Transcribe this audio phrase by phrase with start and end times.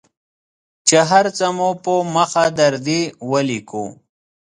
[0.87, 3.01] چې هر څه مو په مخه درځي
[3.31, 3.83] ولیکو.